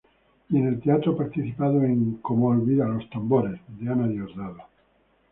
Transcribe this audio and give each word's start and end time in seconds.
Y 0.49 0.57
en 0.57 0.81
teatro 0.81 1.11
ha 1.11 1.15
participado 1.17 1.83
en 1.83 2.13
como 2.23 2.47
"Olvida 2.47 2.87
los 2.87 3.07
tambores", 3.11 3.61
de 3.67 3.87
Ana 3.87 4.07
Diosdado. 4.07 4.57